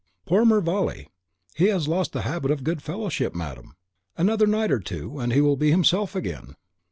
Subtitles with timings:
[0.25, 1.09] "Poor Mervale!
[1.55, 3.75] he has lost the habit of good fellowship, madam.
[4.17, 6.55] Another night or two, and he will be himself again!"